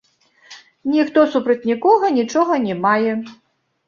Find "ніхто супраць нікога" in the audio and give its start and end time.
0.93-2.05